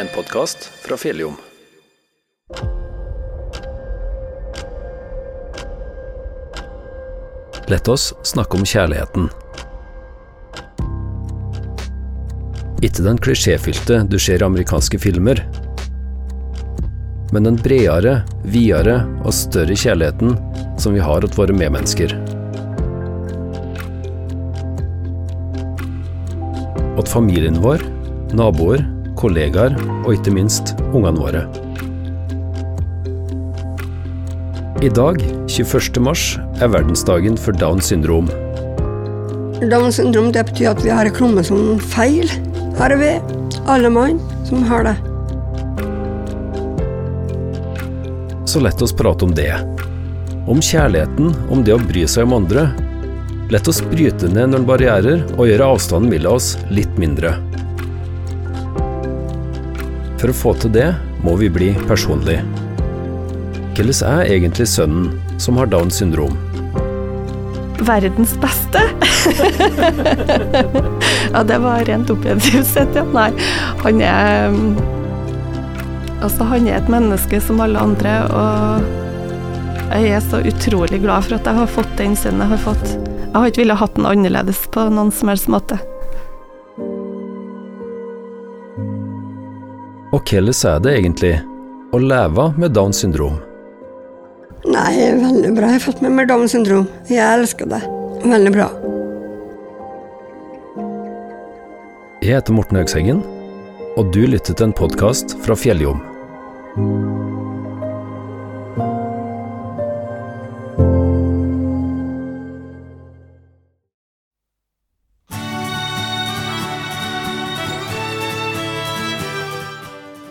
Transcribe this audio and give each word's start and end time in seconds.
en 0.00 0.08
podkast 0.14 0.64
fra 0.64 0.96
Fjelljom. 0.96 1.34
Lett 7.66 7.88
oss 7.88 8.14
snakke 8.22 8.56
om 8.56 8.66
kjærligheten. 8.66 9.28
Ikke 12.78 13.02
den 13.02 13.18
klisjéfylte 13.18 14.04
du 14.06 14.18
ser 14.22 14.38
i 14.38 14.46
amerikanske 14.46 15.00
filmer, 15.02 15.42
men 17.34 17.48
den 17.48 17.58
bredere, 17.60 18.20
videre 18.46 19.00
og 19.24 19.34
større 19.34 19.74
kjærligheten 19.76 20.38
som 20.78 20.94
vi 20.94 21.02
har 21.02 21.26
til 21.26 21.34
våre 21.40 21.56
medmennesker. 21.56 22.14
Til 26.98 27.12
familien 27.14 27.58
vår, 27.64 27.82
naboer, 28.36 28.82
kollegaer 29.18 29.74
og 30.04 30.12
ikke 30.14 30.32
minst 30.34 30.76
ungene 30.92 31.18
våre. 31.18 31.44
I 34.78 34.90
dag, 34.94 35.18
21. 35.50 35.98
mars, 36.06 36.36
er 36.62 36.70
verdensdagen 36.70 37.34
for 37.34 37.56
Downs 37.58 37.90
syndrom. 37.90 38.28
Downs 39.58 39.98
syndrom 39.98 40.30
det 40.30 40.44
betyr 40.52 40.70
at 40.70 40.84
vi 40.84 40.92
har 40.94 41.08
en 41.08 41.16
kromosomfeil. 41.16 42.30
Her 42.78 42.94
er 42.94 43.00
vi, 43.00 43.10
alle 43.66 43.90
mann, 43.90 44.20
som 44.46 44.62
har 44.68 44.86
det. 44.86 44.94
Så 48.46 48.62
lett 48.62 48.82
oss 48.86 48.94
prate 48.94 49.26
om 49.26 49.34
det. 49.34 49.50
Om 50.48 50.62
kjærligheten, 50.62 51.34
om 51.50 51.66
det 51.66 51.74
å 51.74 51.82
bry 51.82 52.06
seg 52.06 52.30
om 52.30 52.38
andre. 52.38 52.68
Lett 53.50 53.66
oss 53.68 53.82
bryte 53.82 54.30
ned 54.30 54.54
noen 54.54 54.68
barrierer 54.68 55.26
og 55.34 55.50
gjøre 55.50 55.74
avstanden 55.74 56.14
mellom 56.14 56.38
oss 56.38 56.54
litt 56.70 56.94
mindre. 57.02 57.34
For 60.18 60.32
å 60.32 60.34
få 60.34 60.52
til 60.58 60.72
det 60.74 60.88
må 61.22 61.36
vi 61.38 61.46
bli 61.52 61.68
personlige. 61.86 62.42
Hvordan 63.78 64.18
er 64.18 64.30
egentlig 64.34 64.66
sønnen 64.66 65.12
som 65.38 65.58
har 65.60 65.68
Downs 65.70 66.00
syndrom? 66.00 66.34
Verdens 67.86 68.32
beste? 68.42 68.82
ja, 71.32 71.44
det 71.46 71.58
var 71.62 71.86
rent 71.86 72.10
objektivt 72.10 72.66
sett, 72.66 72.98
ja. 72.98 73.04
Nei, 73.14 73.30
han 73.84 74.02
er 74.02 74.50
Altså, 76.18 76.42
han 76.50 76.66
er 76.66 76.80
et 76.80 76.88
menneske 76.90 77.38
som 77.38 77.60
alle 77.62 77.78
andre, 77.78 78.16
og 78.34 78.82
jeg 79.92 80.16
er 80.16 80.24
så 80.24 80.40
utrolig 80.42 80.98
glad 81.04 81.28
for 81.28 81.36
at 81.36 81.46
jeg 81.46 81.58
har 81.60 81.70
fått 81.70 81.92
den 82.00 82.18
sønnen 82.18 82.42
jeg 82.42 82.56
har 82.56 82.62
fått. 82.64 82.86
Jeg 83.22 83.36
har 83.36 83.46
ikke 83.52 83.62
villet 83.62 83.78
hatt 83.78 83.94
den 83.94 84.10
annerledes 84.10 84.64
på 84.74 84.88
noen 84.90 85.14
som 85.14 85.30
helst 85.30 85.46
måte. 85.52 85.78
Og 90.18 90.24
hvordan 90.26 90.50
er 90.66 90.80
det 90.82 90.92
egentlig 90.98 91.36
å 91.94 91.98
leve 92.02 92.48
med 92.58 92.72
Downs 92.74 93.04
syndrom? 93.04 93.36
Nei, 94.66 94.90
veldig 95.14 95.52
bra. 95.54 95.68
Jeg 95.70 95.78
har 95.78 95.84
fått 95.84 96.02
med 96.02 96.16
meg 96.16 96.26
Downs 96.26 96.56
syndrom. 96.56 96.88
Jeg 97.06 97.22
elsker 97.22 97.70
det. 97.70 97.78
Veldig 98.26 98.52
bra. 98.56 98.66
Jeg 102.18 102.34
heter 102.34 102.58
Morten 102.58 102.80
Høgseggen, 102.80 103.22
og 103.94 104.10
du 104.10 104.24
lytter 104.26 104.58
til 104.58 104.72
en 104.72 104.74
podkast 104.82 105.38
fra 105.46 105.54
Fjelljom. 105.54 106.02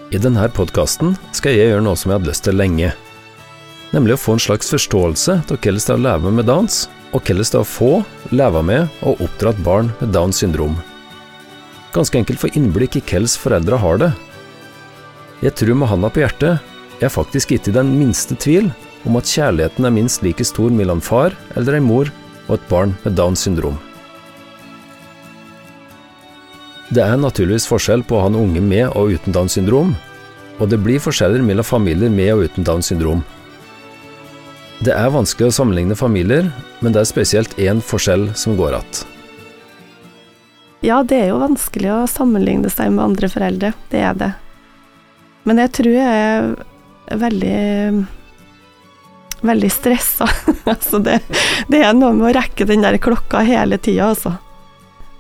I 0.08 0.20
denne 0.24 0.46
podkasten 0.56 1.18
skal 1.36 1.52
jeg 1.52 1.68
gjøre 1.68 1.84
noe 1.84 2.00
som 2.00 2.12
jeg 2.12 2.22
hadde 2.22 2.30
lyst 2.30 2.46
til 2.48 2.56
lenge. 2.56 2.94
Nemlig 3.92 4.16
å 4.16 4.20
få 4.22 4.38
en 4.38 4.44
slags 4.44 4.70
forståelse 4.72 5.34
av 5.42 5.58
hvordan 5.58 5.82
det 5.82 5.92
er 5.92 5.98
å 5.98 6.04
leve 6.06 6.32
med 6.32 6.48
Downs, 6.48 6.86
og 7.12 7.28
hvordan 7.28 7.44
det 7.44 7.58
er 7.58 7.66
å 7.66 7.68
få, 7.68 7.90
leve 8.32 8.62
med 8.64 9.02
og 9.04 9.24
oppdra 9.26 9.52
et 9.52 9.60
barn 9.66 9.92
med 10.00 10.14
Downs 10.16 10.40
syndrom. 10.40 10.78
Ganske 11.96 12.22
enkelt 12.22 12.40
få 12.40 12.52
innblikk 12.56 12.96
i 13.00 13.04
hvordan 13.04 13.36
foreldre 13.42 13.82
har 13.84 14.00
det. 14.06 14.12
Jeg 15.44 15.56
tror 15.60 15.76
med 15.82 15.92
handa 15.92 16.12
på 16.12 16.24
hjertet, 16.24 16.64
jeg 16.98 17.10
er 17.10 17.14
faktisk 17.14 17.52
ikke 17.58 17.74
i 17.74 17.76
den 17.76 17.92
minste 18.00 18.38
tvil 18.40 18.72
om 19.08 19.20
at 19.20 19.28
kjærligheten 19.28 19.86
er 19.86 19.94
minst 19.94 20.24
like 20.24 20.48
stor 20.48 20.72
mellom 20.72 21.04
far 21.04 21.36
eller 21.60 21.78
ei 21.78 21.84
mor 21.84 22.08
og 22.48 22.56
et 22.56 22.72
barn 22.72 22.96
med 23.04 23.20
Downs 23.20 23.44
syndrom. 23.44 23.76
Det 26.88 27.04
er 27.04 27.18
naturligvis 27.20 27.68
forskjell 27.68 28.06
på 28.08 28.16
å 28.16 28.22
ha 28.24 28.30
en 28.32 28.38
unge 28.40 28.62
med 28.64 28.88
og 28.96 29.12
uten 29.12 29.36
Downs 29.36 29.58
syndrom, 29.58 29.92
og 30.58 30.70
det 30.72 30.80
blir 30.80 31.02
forskjeller 31.04 31.44
mellom 31.44 31.68
familier 31.68 32.12
med 32.14 32.32
og 32.36 32.46
uten 32.48 32.68
Downs 32.68 32.88
syndrom. 32.94 33.26
Det 34.80 34.94
er 34.94 35.12
vanskelig 35.12 35.50
å 35.50 35.56
sammenligne 35.58 35.98
familier, 35.98 36.48
men 36.80 36.94
det 36.96 37.02
er 37.02 37.10
spesielt 37.10 37.58
én 37.60 37.82
forskjell 37.84 38.30
som 38.36 38.58
går 38.58 38.74
att. 38.80 39.06
Ja, 40.86 41.04
det 41.04 41.18
er 41.18 41.28
jo 41.34 41.42
vanskelig 41.42 41.90
å 41.92 42.08
sammenligne 42.08 42.70
seg 42.70 42.94
med 42.94 43.04
andre 43.04 43.30
foreldre, 43.34 43.74
det 43.90 44.04
er 44.06 44.14
det. 44.16 44.32
Men 45.44 45.60
jeg 45.64 45.74
tror 45.74 45.94
jeg 45.98 46.24
er 46.24 47.18
veldig 47.18 48.06
veldig 49.42 49.72
stressa. 49.72 50.28
altså 50.72 51.00
det, 51.04 51.20
det, 51.68 51.82
er 51.84 51.96
noe 51.98 52.14
med 52.16 52.30
å 52.30 52.36
rekke 52.38 52.68
den 52.70 52.86
der 52.86 52.98
klokka 53.02 53.44
hele 53.48 53.78
tida, 53.82 54.12
altså. 54.14 54.38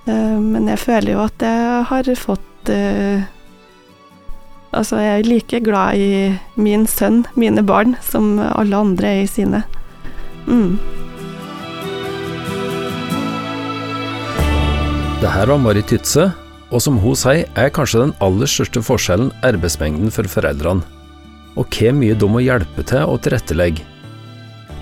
Uh, 0.07 0.38
men 0.40 0.69
jeg 0.72 0.79
føler 0.79 1.13
jo 1.13 1.23
at 1.25 1.44
jeg 1.44 1.81
har 1.91 2.13
fått 2.16 2.72
uh, 2.72 3.25
Altså, 4.78 5.00
jeg 5.00 5.22
er 5.22 5.28
like 5.28 5.59
glad 5.63 5.97
i 5.97 6.09
min 6.59 6.84
sønn, 6.91 7.23
mine 7.40 7.63
barn, 7.66 7.95
som 8.03 8.35
alle 8.38 8.78
andre 8.78 9.07
er 9.07 9.22
i 9.23 9.29
sine. 9.31 9.62
Mm. 10.46 10.75
Det 15.23 15.31
her 15.34 15.50
var 15.50 15.57
Marit 15.63 15.88
Tytse, 15.90 16.28
og 16.69 16.84
som 16.84 17.00
hun 17.01 17.16
sier, 17.17 17.47
er 17.57 17.72
kanskje 17.73 18.03
den 18.03 18.13
aller 18.22 18.50
største 18.51 18.84
forskjellen 18.85 19.31
arbeidsmengden 19.47 20.12
for 20.13 20.29
foreldrene, 20.29 20.84
og 21.57 21.72
hvor 21.73 21.96
mye 21.97 22.17
de 22.19 22.29
må 22.29 22.44
hjelpe 22.46 22.85
til 22.85 23.07
og 23.07 23.23
tilrettelegge. 23.25 23.85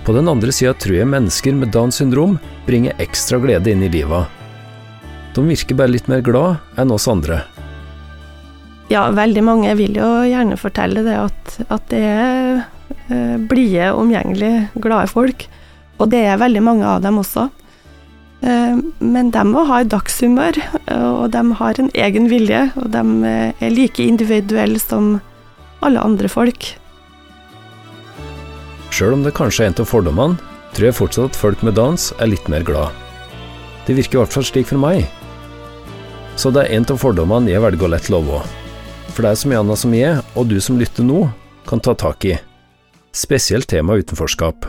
På 0.05 0.13
den 0.13 0.27
andre 0.29 0.51
sida 0.53 0.73
tror 0.77 0.99
jeg 0.99 1.09
mennesker 1.09 1.55
med 1.57 1.71
Downs 1.73 2.01
syndrom 2.01 2.35
bringer 2.67 2.99
ekstra 3.01 3.39
glede 3.41 3.71
inn 3.71 3.85
i 3.85 3.93
livet. 3.93 4.27
De 5.35 5.43
virker 5.43 5.77
bare 5.77 5.91
litt 5.91 6.07
mer 6.11 6.23
glad 6.23 6.79
enn 6.79 6.93
oss 6.95 7.09
andre. 7.11 7.41
Ja, 8.91 9.07
veldig 9.11 9.43
mange 9.43 9.73
vil 9.79 9.97
jo 9.97 10.07
gjerne 10.29 10.57
fortelle 10.61 11.01
det 11.05 11.17
at, 11.17 11.55
at 11.73 11.85
det 11.89 12.01
er 12.05 12.63
eh, 13.09 13.35
blide, 13.49 13.91
omgjengelige, 13.97 14.69
glade 14.79 15.09
folk. 15.11 15.47
Og 15.97 16.11
det 16.11 16.21
er 16.29 16.41
veldig 16.41 16.63
mange 16.63 16.87
av 16.87 17.01
dem 17.03 17.19
også. 17.19 17.47
Eh, 18.45 18.77
men 19.01 19.33
de 19.33 19.43
må 19.49 19.65
ha 19.67 19.81
dagshumør, 19.83 20.61
og 20.95 21.27
de 21.33 21.43
har 21.59 21.81
en 21.81 21.91
egen 22.07 22.29
vilje, 22.31 22.67
og 22.77 22.91
de 22.93 23.33
er 23.33 23.73
like 23.73 24.05
individuelle 24.05 24.79
som 24.79 25.17
alle 25.85 26.01
andre 26.01 26.29
folk. 26.31 26.75
Sjøl 28.95 29.17
om 29.17 29.25
det 29.25 29.35
kanskje 29.35 29.65
er 29.65 29.73
en 29.73 29.81
av 29.81 29.89
fordommene, 29.89 30.53
tror 30.75 30.89
jeg 30.89 30.95
fortsatt 30.99 31.33
at 31.33 31.39
folk 31.39 31.65
med 31.65 31.75
dans 31.79 32.11
er 32.19 32.31
litt 32.31 32.47
mer 32.51 32.63
glad. 32.63 32.93
Det 33.85 33.97
virker 33.97 34.19
i 34.19 34.21
hvert 34.23 34.35
fall 34.37 34.45
slik 34.47 34.69
for 34.69 34.79
meg. 34.81 35.03
Så 36.35 36.51
det 36.51 36.65
er 36.65 36.77
en 36.77 36.87
av 36.91 36.99
fordommene 36.99 37.51
jeg 37.51 37.63
velger 37.63 37.87
å 37.87 37.91
lette 37.93 38.11
love. 38.11 38.41
For 39.15 39.23
det 39.23 39.31
er 39.31 39.39
så 39.39 39.75
som 39.79 39.93
jeg, 39.95 40.23
og 40.35 40.49
du 40.49 40.59
som 40.59 40.79
lytter 40.79 41.03
nå, 41.07 41.29
kan 41.67 41.79
ta 41.79 41.95
tak 41.95 42.25
i. 42.25 42.35
Spesielt 43.15 43.69
tema 43.71 43.95
utenforskap. 43.95 44.67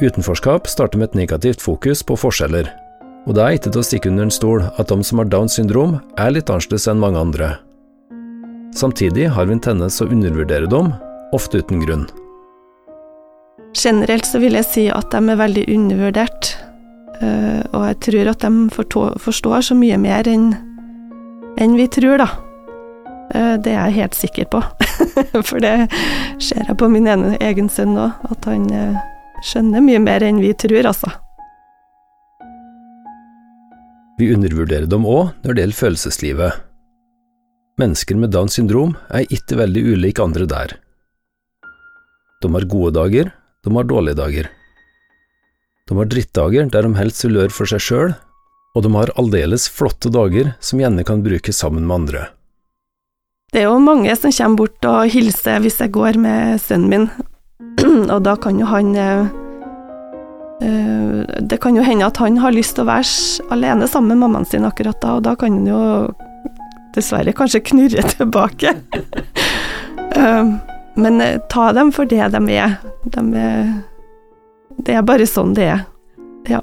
Utenforskap 0.00 0.68
starter 0.70 0.98
med 0.98 1.10
et 1.10 1.18
negativt 1.26 1.60
fokus 1.60 2.02
på 2.06 2.16
forskjeller, 2.16 2.70
og 3.26 3.36
det 3.36 3.42
er 3.42 3.58
ikke 3.58 3.70
til 3.70 3.82
å 3.82 3.86
stikke 3.86 4.10
under 4.10 4.26
en 4.26 4.34
stol 4.34 4.64
at 4.64 4.88
de 4.88 5.04
som 5.04 5.20
har 5.20 5.28
Downs 5.30 5.58
syndrom, 5.58 5.98
er 6.16 6.32
litt 6.32 6.50
annerledes 6.50 6.88
enn 6.88 7.02
mange 7.02 7.20
andre. 7.20 7.50
Samtidig 8.74 9.28
har 9.34 9.46
vi 9.46 9.58
en 9.58 9.62
tendens 9.62 10.00
å 10.00 10.08
undervurdere 10.08 10.70
dem, 10.70 10.94
ofte 11.36 11.60
uten 11.60 11.82
grunn. 11.82 12.06
Generelt 13.76 14.26
så 14.28 14.40
vil 14.40 14.56
jeg 14.56 14.68
si 14.68 14.86
at 14.92 15.12
de 15.12 15.20
er 15.20 15.38
veldig 15.40 15.66
undervurdert, 15.74 16.54
og 17.22 17.82
jeg 17.86 17.98
tror 18.06 18.30
at 18.32 18.44
de 18.44 18.84
forstår 19.22 19.66
så 19.68 19.76
mye 19.78 19.98
mer 20.00 20.28
enn 20.28 20.52
enn 21.60 21.76
vi 21.76 21.86
tror, 21.92 22.22
da. 22.22 22.28
Det 23.62 23.72
er 23.72 23.88
jeg 23.88 23.98
helt 24.00 24.16
sikker 24.16 24.48
på, 24.52 24.60
for 25.48 25.62
det 25.62 25.88
ser 26.42 26.64
jeg 26.66 26.76
på 26.80 26.88
min 26.92 27.08
egen 27.08 27.68
sønn 27.72 27.94
òg, 28.00 28.24
at 28.32 28.48
han 28.48 28.66
skjønner 29.46 29.84
mye 29.84 30.00
mer 30.02 30.24
enn 30.26 30.40
vi 30.42 30.52
tror, 30.56 30.88
altså. 30.90 31.12
Vi 34.20 34.32
undervurderer 34.34 34.86
dem 34.86 35.06
òg 35.08 35.32
når 35.42 35.54
det 35.54 35.64
gjelder 35.64 35.78
følelseslivet. 35.78 36.60
Mennesker 37.80 38.18
med 38.20 38.30
Downs 38.34 38.58
syndrom 38.58 38.92
er 39.10 39.24
ikke 39.32 39.56
veldig 39.58 39.82
ulike 39.94 40.22
andre 40.22 40.46
der. 40.46 40.74
De 42.42 42.50
har 42.52 42.66
gode 42.68 42.92
dager, 42.98 43.32
de 43.64 43.72
har 43.74 43.88
dårlige 43.88 44.18
dager. 44.18 44.50
De 45.90 45.98
har 45.98 46.06
drittdager 46.06 46.68
der 46.70 46.86
de 46.86 46.94
helst 46.94 47.24
vil 47.26 47.40
være 47.40 47.54
for 47.54 47.68
seg 47.68 47.82
sjøl, 47.82 48.14
og 48.72 48.84
de 48.84 48.92
har 48.94 49.12
aldeles 49.20 49.66
flotte 49.68 50.12
dager 50.12 50.54
som 50.62 50.80
gjerne 50.80 51.04
kan 51.06 51.24
brukes 51.24 51.58
sammen 51.58 51.86
med 51.88 51.96
andre. 52.02 52.22
Det 53.52 53.60
er 53.60 53.68
jo 53.68 53.82
mange 53.82 54.14
som 54.16 54.32
kommer 54.32 54.62
bort 54.62 54.88
og 54.88 55.10
hilser 55.12 55.60
hvis 55.60 55.80
jeg 55.82 55.92
går 55.92 56.16
med 56.22 56.62
sønnen 56.62 56.88
min, 56.88 57.08
og 58.14 58.22
da 58.24 58.36
kan 58.40 58.60
jo 58.60 58.68
han 58.70 58.94
eh, 58.96 59.26
eh, 60.64 61.40
Det 61.50 61.58
kan 61.60 61.76
jo 61.76 61.84
hende 61.84 62.06
at 62.08 62.20
han 62.22 62.38
har 62.40 62.54
lyst 62.54 62.78
til 62.78 62.86
å 62.86 62.92
være 62.92 63.52
alene 63.52 63.88
sammen 63.90 64.14
med 64.14 64.22
mammaen 64.22 64.48
sin 64.48 64.64
akkurat 64.68 65.00
da, 65.02 65.18
og 65.18 65.26
da 65.26 65.34
kan 65.36 65.58
han 65.58 65.68
jo 65.68 65.82
dessverre 66.96 67.34
kanskje 67.36 67.64
knurre 67.72 68.06
tilbake. 68.16 68.76
Eh, 70.12 70.48
men 71.00 71.22
ta 71.48 71.70
dem 71.72 71.88
for 71.96 72.04
det 72.04 72.26
de 72.34 72.40
er. 72.52 72.74
De 73.14 73.22
er 73.40 73.70
det 74.78 74.96
er 74.96 75.04
bare 75.06 75.26
sånn 75.28 75.54
det 75.56 75.68
er. 75.74 75.84
Ja. 76.50 76.62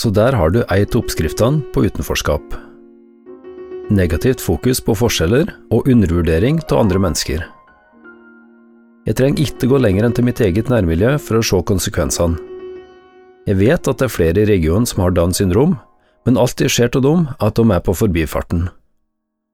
Så 0.00 0.08
der 0.16 0.32
har 0.32 0.52
du 0.54 0.62
ei 0.72 0.82
av 0.86 0.96
oppskriftene 1.02 1.60
på 1.74 1.84
utenforskap. 1.84 2.54
Negativt 3.90 4.40
fokus 4.40 4.80
på 4.80 4.94
forskjeller 4.96 5.50
og 5.74 5.88
undervurdering 5.90 6.62
av 6.70 6.78
andre 6.78 7.02
mennesker. 7.02 7.42
Jeg 9.08 9.16
trenger 9.18 9.42
ikke 9.42 9.68
gå 9.72 9.80
lenger 9.80 10.06
enn 10.06 10.14
til 10.16 10.26
mitt 10.28 10.40
eget 10.44 10.70
nærmiljø 10.70 11.16
for 11.18 11.40
å 11.40 11.44
se 11.44 11.60
konsekvensene. 11.66 12.38
Jeg 13.48 13.56
vet 13.58 13.88
at 13.88 13.98
det 13.98 14.06
er 14.06 14.12
flere 14.12 14.42
i 14.42 14.48
regionen 14.48 14.86
som 14.86 15.02
har 15.02 15.14
Downs 15.16 15.40
syndrom, 15.40 15.78
men 16.28 16.38
alt 16.38 16.60
jeg 16.60 16.70
ser 16.70 16.92
av 16.94 17.02
dem, 17.02 17.24
er 17.40 17.48
at 17.48 17.56
de 17.56 17.64
er 17.72 17.82
på 17.82 17.96
forbifarten. 17.96 18.68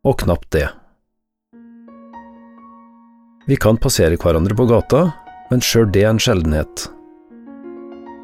Og 0.05 0.19
knapt 0.21 0.51
det. 0.53 0.67
Vi 3.47 3.57
kan 3.57 3.77
passere 3.79 4.17
hverandre 4.19 4.57
på 4.59 4.67
gata, 4.67 5.05
men 5.53 5.63
sjøl 5.63 5.87
det 5.95 6.03
er 6.03 6.11
en 6.11 6.23
sjeldenhet. 6.23 6.89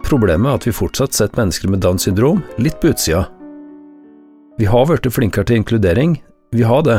Problemet 0.02 0.48
er 0.50 0.58
at 0.58 0.64
vi 0.66 0.74
fortsatt 0.74 1.14
setter 1.14 1.38
mennesker 1.38 1.70
med 1.70 1.84
Downs 1.84 2.08
syndrom 2.08 2.40
litt 2.58 2.80
på 2.82 2.90
utsida. 2.90 3.28
Vi 4.58 4.66
har 4.66 4.88
blitt 4.88 5.06
flinkere 5.14 5.46
til 5.46 5.60
inkludering, 5.60 6.16
vi 6.52 6.66
har 6.66 6.82
det, 6.84 6.98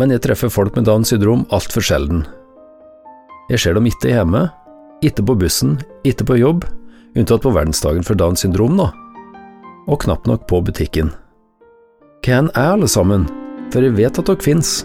men 0.00 0.10
jeg 0.10 0.24
treffer 0.24 0.50
folk 0.50 0.74
med 0.74 0.88
Downs 0.88 1.12
syndrom 1.14 1.44
altfor 1.54 1.84
sjelden. 1.86 2.24
Jeg 3.52 3.62
ser 3.62 3.78
dem 3.78 3.86
ikke 3.86 4.10
hjemme, 4.10 4.48
ikke 5.06 5.22
på 5.22 5.36
bussen, 5.38 5.76
ikke 6.02 6.26
på 6.26 6.40
jobb, 6.40 6.66
unntatt 7.14 7.44
på 7.44 7.54
verdensdagen 7.54 8.02
for 8.02 8.18
Downs 8.18 8.42
syndrom, 8.42 8.74
nå, 8.80 8.88
og 9.86 10.02
knapt 10.02 10.26
nok 10.26 10.48
på 10.50 10.58
butikken. 10.66 11.14
Hvem 12.26 12.50
er 12.56 12.74
alle 12.74 12.90
sammen, 12.90 13.28
for 13.70 13.84
jeg 13.84 13.94
vet 13.94 14.18
at 14.18 14.26
dere 14.26 14.42
fins. 14.42 14.82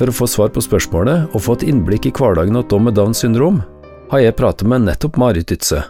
For 0.00 0.08
å 0.08 0.16
få 0.16 0.24
svar 0.32 0.48
på 0.48 0.62
spørsmålet 0.64 1.34
og 1.36 1.42
få 1.44 1.58
et 1.58 1.66
innblikk 1.68 2.06
i 2.08 2.10
hverdagen 2.16 2.56
til 2.56 2.68
de 2.70 2.76
med 2.86 2.94
Downs 2.96 3.18
syndrom, 3.20 3.58
har 4.08 4.22
jeg 4.22 4.36
pratet 4.38 4.64
med 4.72 4.86
nettopp 4.86 5.18
Marit 5.20 5.52
Ytse. 5.52 5.82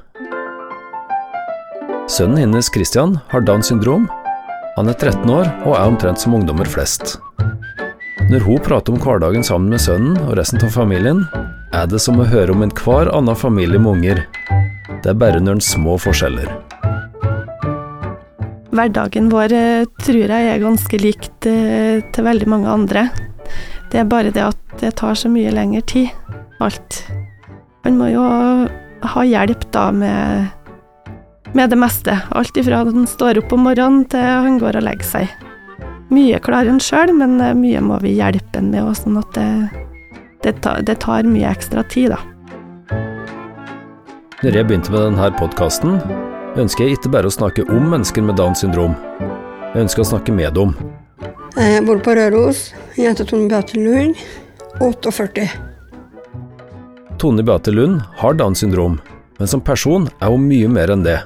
Sønnen 2.11 2.41
hennes 2.43 2.73
Christian 2.75 3.21
har 3.31 3.47
Downs 3.47 3.71
syndrom. 3.71 4.09
Han 4.75 4.91
er 4.91 4.99
13 4.99 5.31
år 5.31 5.47
og 5.63 5.77
er 5.77 5.93
omtrent 5.93 6.19
som 6.19 6.35
ungdommer 6.35 6.67
flest. 6.67 7.21
Når 8.33 8.49
hun 8.49 8.59
prater 8.67 8.97
om 8.97 8.99
hverdagen 8.99 9.47
sammen 9.47 9.71
med 9.71 9.85
sønnen 9.87 10.19
og 10.27 10.35
resten 10.43 10.59
av 10.67 10.75
familien, 10.75 11.23
er 11.71 11.87
det 11.87 12.03
som 12.03 12.19
å 12.19 12.27
høre 12.27 12.51
om 12.51 12.67
enhver 12.67 13.15
annen 13.15 13.39
familie 13.39 13.79
med 13.79 13.95
unger. 13.95 14.27
Det 14.91 15.15
er 15.15 15.23
bare 15.23 15.39
noen 15.39 15.63
små 15.63 15.95
forskjeller. 16.03 16.51
Hverdagen 18.75 19.31
vår 19.31 19.55
eh, 19.55 19.89
tror 20.03 20.35
jeg 20.35 20.51
er 20.51 20.63
ganske 20.67 20.99
likt 20.99 21.47
eh, 21.47 22.03
til 22.11 22.27
veldig 22.27 22.51
mange 22.51 22.75
andre. 22.75 23.11
Det 23.91 23.99
er 23.99 24.07
bare 24.07 24.31
det 24.31 24.45
at 24.47 24.81
det 24.81 24.95
tar 25.01 25.19
så 25.19 25.29
mye 25.33 25.51
lengre 25.55 25.83
tid, 25.91 26.11
alt. 26.63 27.03
Han 27.85 27.99
må 27.99 28.11
jo 28.13 28.23
ha 29.11 29.23
hjelp 29.27 29.65
da 29.75 29.89
med, 29.95 30.51
med 31.57 31.73
det 31.73 31.79
meste. 31.81 32.15
Alt 32.37 32.57
ifra 32.61 32.85
han 32.87 33.09
står 33.09 33.43
opp 33.43 33.55
om 33.57 33.65
morgenen 33.67 34.05
til 34.11 34.23
han 34.23 34.61
går 34.63 34.79
og 34.79 34.87
legger 34.87 35.09
seg. 35.09 35.35
Mye 36.11 36.41
klarer 36.43 36.73
han 36.73 36.83
sjøl, 36.83 37.13
men 37.15 37.39
eh, 37.43 37.55
mye 37.55 37.83
må 37.87 38.01
vi 38.03 38.17
hjelpe 38.17 38.59
han 38.59 38.73
med, 38.73 38.89
sånn 38.99 39.19
at 39.21 39.37
det, 39.37 39.51
det, 40.43 40.57
tar, 40.63 40.83
det, 40.87 40.99
tar, 41.03 41.27
mye 41.27 41.51
ekstra 41.51 41.85
tid, 41.91 42.15
da. 42.15 42.21
Når 44.41 44.57
jeg 44.57 44.67
begynte 44.67 44.95
med 44.95 45.05
denne 45.05 45.29
podkasten, 45.39 46.01
ønsker 46.59 46.87
jeg 46.87 46.99
ikke 46.99 47.13
bare 47.15 47.31
å 47.31 47.35
snakke 47.35 47.67
om 47.71 47.91
mennesker 47.93 48.27
med 48.27 48.39
Downs 48.41 48.65
syndrom. 48.65 48.97
Jeg 49.71 49.87
ønsker 49.87 50.03
å 50.03 50.11
snakke 50.15 50.35
med 50.35 50.57
dem. 50.59 50.75
Jeg 51.57 51.83
bor 51.87 51.99
på 52.05 52.15
Røros. 52.15 52.71
Jente 52.99 53.25
Tone 53.27 53.49
Beate 53.51 53.79
Lund. 53.81 54.15
48. 54.81 55.49
Tone 57.19 57.43
Beate 57.43 57.73
Lund 57.75 58.01
har 58.17 58.35
Downs 58.35 58.63
syndrom, 58.63 59.01
men 59.39 59.49
som 59.49 59.61
person 59.61 60.07
er 60.21 60.31
hun 60.33 60.47
mye 60.49 60.69
mer 60.73 60.93
enn 60.95 61.03
det. 61.05 61.19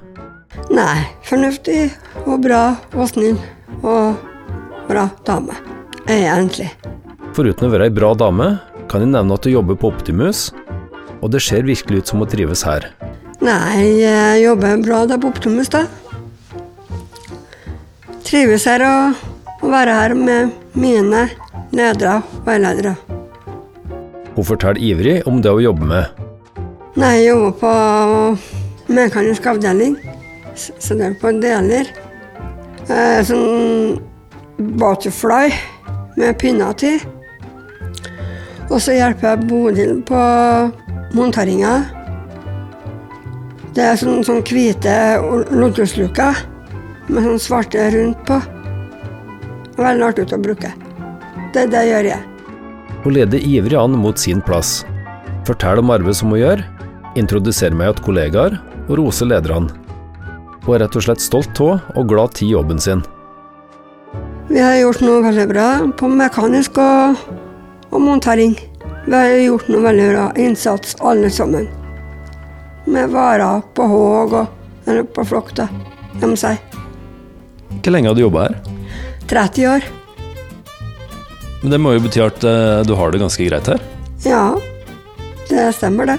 Nei, 0.74 1.04
fornuftig 1.26 1.90
og 2.24 2.40
bra 2.42 2.62
og 2.94 3.06
snill 3.12 3.36
og 3.82 4.16
bra 4.88 5.04
dame, 5.26 5.54
egentlig. 6.10 6.70
Foruten 7.36 7.68
å 7.68 7.70
være 7.70 7.90
ei 7.90 7.94
bra 7.94 8.10
dame, 8.18 8.48
kan 8.90 9.04
jeg 9.04 9.12
nevne 9.12 9.36
at 9.36 9.46
du 9.46 9.52
jobber 9.52 9.78
på 9.78 9.92
Optimus, 9.92 10.48
og 11.20 11.30
det 11.34 11.42
ser 11.44 11.68
virkelig 11.68 12.02
ut 12.02 12.10
som 12.10 12.24
hun 12.24 12.30
trives 12.32 12.64
her. 12.66 12.88
Nei, 13.44 14.00
jeg 14.00 14.42
jobber 14.44 14.82
bra 14.82 15.04
der 15.10 15.20
på 15.22 15.30
Optimus, 15.30 15.70
da. 15.70 15.84
Trives 18.24 18.66
her 18.66 18.82
og 18.88 19.33
å 19.64 19.72
være 19.72 19.96
her 19.96 20.14
med 20.18 20.52
mine 20.76 21.24
ledere 21.74 22.18
og 22.20 22.44
veiledere. 22.46 22.94
Hun 24.34 24.46
forteller 24.46 24.82
ivrig 24.82 25.16
om 25.30 25.40
det 25.42 25.52
hun 25.54 25.64
jobber 25.64 25.90
med. 25.90 26.22
Nei, 26.98 27.12
jeg 27.16 27.30
jobber 27.32 27.54
på 27.60 28.94
mekanisk 28.94 29.46
avdeling, 29.50 29.96
så 30.54 30.98
det 30.98 31.08
er 31.08 31.16
på 31.20 31.32
deler. 31.42 31.90
Eh, 32.84 33.20
sånn 33.24 33.96
butterfly 34.58 35.54
med 36.18 36.38
pinner 36.38 36.74
til. 36.78 37.00
Og 38.70 38.80
så 38.80 38.96
hjelper 38.96 39.32
jeg 39.32 39.46
Bodil 39.48 40.00
på 40.06 40.20
monteringa. 41.14 41.76
Det 43.74 43.82
er 43.82 43.98
sånn, 43.98 44.22
sånn 44.26 44.44
hvite 44.46 44.94
lotusluker 45.54 46.44
med 47.08 47.26
sånn 47.26 47.42
svarte 47.42 47.88
rundt 47.94 48.22
på. 48.28 48.38
Veldig 49.78 50.06
artig 50.06 50.26
å 50.32 50.38
bruke. 50.38 50.70
Det, 51.54 51.66
det 51.72 51.82
gjør 51.88 52.10
jeg. 52.12 52.22
Hun 53.04 53.16
leder 53.16 53.42
ivrig 53.42 53.78
an 53.78 53.96
mot 54.00 54.18
sin 54.18 54.40
plass. 54.44 54.82
Forteller 55.44 55.82
om 55.82 55.92
arbeidet 55.92 56.20
som 56.20 56.32
hun 56.32 56.40
gjør, 56.40 56.62
introduserer 57.20 57.76
meg 57.76 57.96
til 57.98 58.06
kollegaer 58.08 58.58
og 58.86 58.94
roser 59.00 59.28
lederne. 59.28 59.72
Hun 60.64 60.76
er 60.76 60.84
rett 60.86 60.96
og 60.96 61.04
slett 61.04 61.20
stolt 61.20 61.60
av 61.60 61.82
og 61.94 62.08
glad 62.08 62.38
til 62.38 62.54
jobben 62.54 62.80
sin. 62.80 63.02
Vi 64.48 64.60
har 64.60 64.78
gjort 64.78 65.02
noe 65.04 65.22
veldig 65.24 65.46
bra 65.50 65.68
på 65.98 66.08
mekanisk 66.08 66.78
og, 66.80 67.20
og 67.90 68.00
montering. 68.00 68.56
Vi 69.04 69.12
har 69.12 69.32
gjort 69.42 69.68
noe 69.72 69.84
veldig 69.84 70.10
bra 70.12 70.26
innsats, 70.40 70.96
alle 71.04 71.30
sammen. 71.32 71.68
Med 72.84 73.12
varer 73.12 73.64
på 73.76 73.88
Håg 73.88 74.36
og 74.40 74.86
eller 74.86 75.06
på 75.08 75.24
Flokta, 75.24 75.68
jeg 76.20 76.38
si. 76.40 76.52
Hvor 77.80 77.92
lenge 77.92 78.10
har 78.10 78.16
du 78.16 78.24
jobba 78.26 78.48
her? 78.48 78.73
30 79.30 79.68
år. 79.70 79.88
Men 81.62 81.72
det 81.72 81.80
må 81.80 81.94
jo 81.94 82.04
bety 82.04 82.20
at 82.20 82.44
uh, 82.44 82.84
du 82.84 82.92
har 82.98 83.12
det 83.12 83.22
ganske 83.22 83.46
greit 83.48 83.68
her? 83.72 83.82
Ja, 84.24 84.44
det 85.48 85.70
stemmer 85.78 86.08
det. 86.12 86.18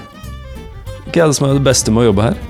Hva 1.12 1.24
er 1.24 1.30
det 1.30 1.36
som 1.38 1.48
er 1.48 1.56
det 1.56 1.66
beste 1.66 1.94
med 1.94 2.04
å 2.04 2.08
jobbe 2.10 2.26
her? 2.26 2.40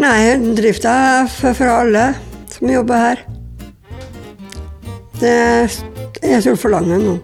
Nei, 0.00 0.36
drifta 0.56 0.92
er 0.92 1.30
for, 1.32 1.56
for 1.56 1.68
alle 1.72 2.10
som 2.52 2.70
jobber 2.70 3.02
her. 3.04 3.24
Det 5.20 5.34
er 6.24 6.40
storforlangende 6.40 7.00
nå. 7.04 7.16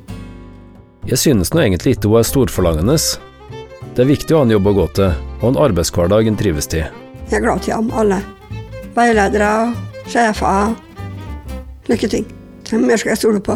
Jeg 1.07 1.21
synes 1.23 1.53
nå 1.55 1.63
egentlig 1.63 1.95
ikke 1.97 2.11
hun 2.11 2.19
er 2.21 2.29
storforlangende. 2.29 2.97
Det 3.97 4.05
er 4.05 4.11
viktig 4.11 4.35
å 4.35 4.43
ha 4.43 4.49
en 4.49 4.57
jobb 4.57 4.69
å 4.69 4.75
gå 4.77 4.87
til, 4.99 5.13
og 5.41 5.47
en 5.53 5.61
arbeidshverdag 5.69 6.29
en 6.29 6.41
trives 6.41 6.69
til. 6.73 6.89
Jeg 7.31 7.39
er 7.39 7.47
glad 7.47 7.65
til 7.65 7.77
ham, 7.79 7.93
alle. 7.97 8.21
Veiledere, 8.97 9.53
sjefer. 10.13 10.75
Lykke 11.89 12.11
til. 12.13 12.36
Hvem 12.71 12.87
mer 12.89 12.99
skal 12.99 13.15
jeg 13.15 13.21
stole 13.21 13.43
på? 13.43 13.55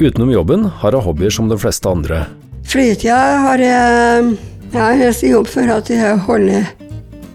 Utenom 0.00 0.30
jobben 0.32 0.64
har 0.80 0.96
jeg 0.96 1.04
hobbyer 1.04 1.34
som 1.34 1.50
de 1.50 1.58
fleste 1.60 1.88
andre. 1.88 2.24
Fritida 2.66 3.18
har 3.48 3.60
jeg 3.60 4.32
Jeg 4.72 4.80
har 4.80 4.96
nesten 4.96 5.28
jobb 5.28 5.48
for 5.52 5.68
at 5.68 5.90
jeg 5.92 6.16
holder 6.24 6.70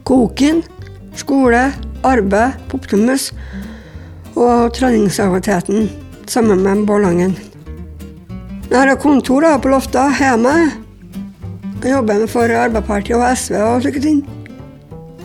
koken, 0.09 0.63
skole, 1.13 1.67
arbeid 2.01 2.55
på 2.65 2.79
Optimus 2.79 3.27
og 4.33 4.73
treningsaktiviteten 4.73 5.85
sammen 6.25 6.63
med 6.65 6.81
Bollangen. 6.89 7.35
Jeg 8.71 8.79
har 8.79 8.97
kontor 8.97 9.45
da, 9.45 9.53
på 9.61 9.69
loftet 9.69 10.17
hjemme. 10.17 10.55
Jeg 11.83 11.93
jobber 11.93 12.23
med 12.23 12.33
for 12.33 12.49
Arbeiderpartiet 12.49 13.19
og 13.19 13.29
SV 13.37 13.61
og 13.61 13.85
slike 13.85 14.01
ting. 14.01 14.25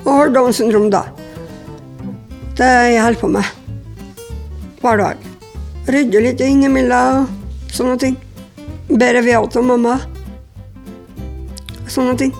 Og 0.05 0.13
har 0.13 0.37
Downs 0.37 0.61
syndrom, 0.61 0.91
da. 0.93 1.07
Det 2.61 2.69
jeg 2.93 3.03
holder 3.03 3.25
på 3.25 3.33
med 3.39 3.62
hver 4.83 4.99
dag. 4.99 5.17
Rydde 5.87 6.23
litt 6.23 6.43
innimellom, 6.43 7.29
sånne 7.73 7.97
ting. 7.99 8.19
Bære 8.91 9.23
ved 9.25 9.51
til 9.55 9.67
mamma. 9.67 9.99
Sånne 11.91 12.17
ting. 12.19 12.35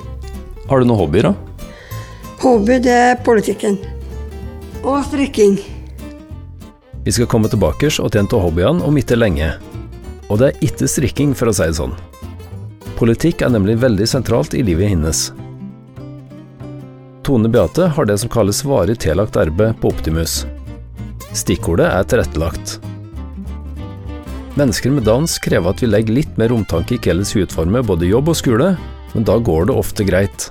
Har 0.69 0.81
du 0.81 0.89
noen 0.89 1.01
hobbyer, 1.01 1.31
da? 1.31 1.35
Hobby, 2.43 2.79
det 2.83 2.93
er 2.93 3.21
politikken. 3.23 3.77
Og 4.83 5.05
strikking. 5.07 5.59
Vi 7.05 7.13
skal 7.15 7.29
komme 7.31 7.51
tilbake 7.51 7.91
og 8.03 8.11
til 8.11 8.23
en 8.23 8.31
av 8.31 8.43
hobbyene 8.47 8.87
om 8.87 8.99
ikke 8.99 9.19
lenge. 9.19 9.53
Og 10.31 10.41
det 10.41 10.49
er 10.49 10.65
ikke 10.67 10.89
strikking, 10.91 11.37
for 11.39 11.51
å 11.51 11.55
si 11.55 11.67
det 11.69 11.79
sånn. 11.79 11.95
Politikk 12.99 13.43
er 13.43 13.53
nemlig 13.55 13.81
veldig 13.83 14.07
sentralt 14.09 14.55
i 14.55 14.63
livet 14.63 14.95
hennes. 14.95 15.31
Tone 17.27 17.51
Beate 17.51 17.91
har 17.95 18.07
det 18.07 18.19
som 18.23 18.31
kalles 18.31 18.65
varig 18.67 18.99
tillagt 19.03 19.39
arbeid 19.39 19.79
på 19.83 19.91
Optimus. 19.91 20.43
Stikkordet 21.33 21.89
er 21.89 22.05
tilrettelagt. 22.09 22.79
Mennesker 24.59 24.93
med 24.93 25.07
dans 25.09 25.39
krever 25.41 25.73
at 25.73 25.81
vi 25.81 25.89
legger 25.89 26.19
litt 26.19 26.37
mer 26.37 26.53
omtanke 26.53 26.99
i 26.99 27.01
hvordan 27.01 27.25
vi 27.25 27.45
utformer 27.47 27.87
både 27.89 28.11
jobb 28.11 28.29
og 28.29 28.37
skole, 28.37 28.75
men 29.15 29.25
da 29.25 29.39
går 29.41 29.71
det 29.71 29.77
ofte 29.81 30.05
greit. 30.05 30.51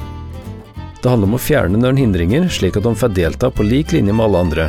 Det 1.01 1.09
handler 1.09 1.29
om 1.29 1.38
å 1.38 1.41
fjerne 1.41 1.77
noen 1.81 1.97
hindringer, 1.97 2.50
slik 2.50 2.77
at 2.77 2.85
de 2.85 2.95
får 2.97 3.13
delta 3.13 3.50
på 3.53 3.65
lik 3.65 3.93
linje 3.93 4.13
med 4.13 4.25
alle 4.25 4.43
andre, 4.45 4.67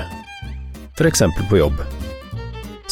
f.eks. 0.96 1.24
på 1.48 1.60
jobb. 1.60 1.80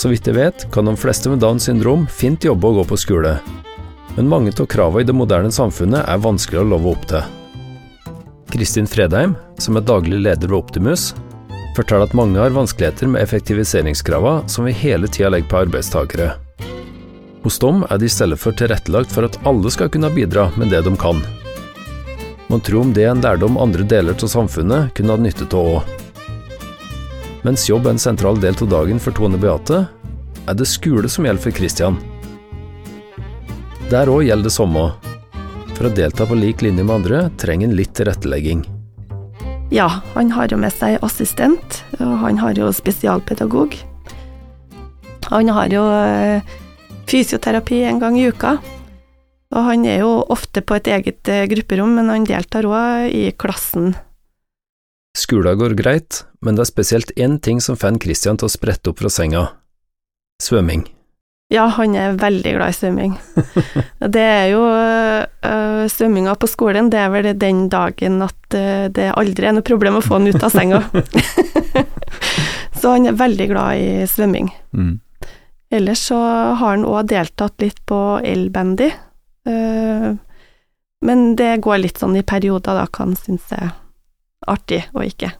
Så 0.01 0.09
vidt 0.09 0.29
jeg 0.29 0.37
vet, 0.37 0.65
kan 0.73 0.89
de 0.89 0.97
fleste 0.97 1.29
med 1.29 1.45
Downs 1.45 1.69
syndrom 1.69 2.07
fint 2.09 2.45
jobbe 2.45 2.69
og 2.69 2.81
gå 2.81 2.89
på 2.93 3.01
skole, 3.05 3.37
men 4.17 4.29
mange 4.29 4.53
av 4.57 4.69
kravene 4.69 5.05
i 5.05 5.09
det 5.09 5.17
moderne 5.17 5.53
samfunnet 5.53 6.09
er 6.09 6.25
vanskelig 6.25 6.63
å 6.63 6.69
love 6.73 6.95
opp 6.97 7.05
til. 7.13 7.25
Kristin 8.51 8.89
Fredheim, 8.89 9.37
som 9.61 9.77
er 9.77 9.85
daglig 9.87 10.25
leder 10.25 10.49
ved 10.49 10.59
Optimus, 10.59 11.13
forteller 11.77 12.09
at 12.09 12.17
mange 12.17 12.39
har 12.41 12.55
vanskeligheter 12.55 13.11
med 13.11 13.23
effektiviseringskravene 13.23 14.49
som 14.49 14.67
vi 14.67 14.73
hele 14.77 15.09
tida 15.09 15.31
legger 15.31 15.51
på 15.51 15.61
arbeidstakere. 15.65 16.33
Hos 17.43 17.59
dem 17.59 17.85
er 17.89 17.99
det 17.99 18.11
i 18.11 18.13
stedet 18.13 18.39
for 18.41 18.57
tilrettelagt 18.57 19.13
for 19.15 19.25
at 19.29 19.39
alle 19.49 19.71
skal 19.73 19.89
kunne 19.93 20.11
bidra 20.13 20.51
med 20.61 20.73
det 20.75 20.83
de 20.85 20.93
kan. 21.01 21.23
Man 22.51 22.61
tror 22.61 22.83
om 22.85 22.93
det 22.93 23.05
er 23.07 23.15
en 23.15 23.23
lærdom 23.25 23.59
andre 23.63 23.87
deler 23.87 24.17
av 24.17 24.33
samfunnet 24.33 24.95
kunne 24.99 25.15
ha 25.15 25.23
nytte 25.23 25.47
av 25.55 25.75
òg. 25.77 25.97
Mens 27.47 27.69
jobb 27.69 27.87
er 27.87 27.95
en 27.95 28.03
sentral 28.03 28.41
del 28.41 28.59
av 28.61 28.69
dagen 28.69 29.01
for 29.01 29.17
Tone 29.17 29.39
Beate, 29.41 29.87
er 30.49 30.59
det 30.59 30.67
skole 30.69 31.09
som 31.09 31.25
gjelder 31.25 31.45
for 31.47 31.57
Christian. 31.57 31.97
Der 33.91 34.11
òg 34.11 34.27
gjelder 34.27 34.51
det 34.51 34.57
samme. 34.57 34.91
For 35.79 35.89
å 35.89 35.95
delta 35.95 36.27
på 36.29 36.37
lik 36.37 36.61
linje 36.67 36.85
med 36.85 37.01
andre 37.01 37.25
trenger 37.41 37.71
en 37.71 37.79
litt 37.79 37.95
tilrettelegging. 37.97 38.67
Ja, 39.71 39.87
han 40.17 40.33
har 40.35 40.51
jo 40.51 40.59
med 40.59 40.75
seg 40.75 40.99
assistent, 41.07 41.85
og 42.01 42.17
han 42.25 42.41
har 42.43 42.59
jo 42.59 42.73
spesialpedagog. 42.75 43.77
Han 45.31 45.51
har 45.55 45.71
jo 45.71 45.85
eh, 45.95 46.43
fysioterapi 47.07 47.85
en 47.87 48.03
gang 48.03 48.19
i 48.19 48.27
uka. 48.35 48.57
Og 49.55 49.67
han 49.67 49.87
er 49.87 50.03
jo 50.03 50.11
ofte 50.31 50.63
på 50.67 50.75
et 50.75 50.91
eget 50.91 51.31
eh, 51.31 51.47
grupperom, 51.51 51.95
men 52.01 52.11
han 52.11 52.27
deltar 52.27 52.67
òg 52.67 53.15
i 53.15 53.29
klassen. 53.39 53.95
Skolen 55.15 55.59
går 55.59 55.79
greit, 55.79 56.25
men 56.43 56.59
det 56.59 56.67
er 56.67 56.71
spesielt 56.71 57.15
én 57.15 57.39
ting 57.39 57.63
som 57.63 57.79
får 57.79 58.03
Christian 58.03 58.39
til 58.39 58.51
å 58.51 58.55
sprette 58.59 58.91
opp 58.91 59.03
fra 59.03 59.11
senga. 59.11 59.49
Svømming. 60.43 60.89
Ja, 61.51 61.65
han 61.75 61.97
er 61.99 62.15
veldig 62.15 62.53
glad 62.55 62.71
i 62.71 62.77
svømming. 62.79 63.17
det 64.15 64.23
er 64.23 64.45
jo 64.53 64.63
uh, 64.63 65.89
Svømminga 65.91 66.37
på 66.39 66.47
skolen, 66.47 66.93
det 66.93 67.01
er 67.03 67.11
vel 67.11 67.31
den 67.35 67.65
dagen 67.73 68.21
at 68.23 68.55
uh, 68.55 68.87
det 68.87 69.09
aldri 69.19 69.49
er 69.51 69.57
noe 69.57 69.67
problem 69.67 69.99
å 69.99 70.05
få 70.05 70.21
han 70.21 70.31
ut 70.31 70.47
av 70.47 70.55
senga. 70.55 70.85
så 72.79 72.95
han 72.95 73.11
er 73.11 73.19
veldig 73.19 73.51
glad 73.51 73.83
i 73.83 74.07
svømming. 74.07 74.53
Mm. 74.79 74.95
Ellers 75.75 76.07
så 76.13 76.21
har 76.23 76.77
han 76.77 76.87
òg 76.87 77.11
deltatt 77.11 77.59
litt 77.67 77.83
på 77.83 77.99
elbandy. 78.23 78.93
Uh, 79.51 80.15
men 81.03 81.31
det 81.35 81.57
går 81.67 81.83
litt 81.83 81.99
sånn 81.99 82.19
i 82.21 82.23
perioder, 82.23 82.79
da, 82.79 82.87
hva 82.87 83.09
han 83.09 83.19
syns 83.19 83.51
er 83.57 83.73
artig 84.47 84.85
og 84.95 85.03
ikke. 85.03 85.35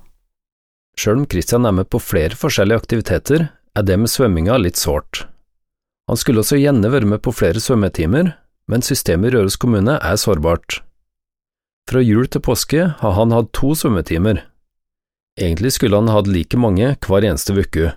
Sjøl 0.99 1.23
om 1.23 1.27
Christian 1.31 1.71
er 1.71 1.77
med 1.77 1.87
på 1.93 2.03
flere 2.03 2.35
forskjellige 2.35 2.83
aktiviteter, 2.83 3.51
er 3.79 3.87
det 3.87 3.97
med 4.01 4.11
svømminga 4.11 4.59
litt 4.59 4.81
sårt. 4.81 5.29
Han 6.11 6.19
skulle 6.19 6.43
også 6.43 6.59
gjerne 6.59 6.91
være 6.91 7.07
med 7.07 7.21
på 7.23 7.31
flere 7.31 7.61
svømmetimer, 7.63 8.33
men 8.67 8.83
systemet 8.83 9.31
i 9.31 9.37
Røros 9.37 9.55
kommune 9.63 9.95
er 9.95 10.17
sårbart. 10.19 10.81
Fra 11.87 12.03
jul 12.03 12.27
til 12.27 12.43
påske 12.43 12.89
har 12.99 13.15
han 13.15 13.31
hatt 13.31 13.53
to 13.55 13.77
svømmetimer. 13.79 14.41
Egentlig 15.39 15.77
skulle 15.77 16.01
han 16.01 16.11
hatt 16.11 16.27
like 16.27 16.59
mange 16.59 16.97
hver 17.07 17.27
eneste 17.29 17.55
uke. 17.55 17.93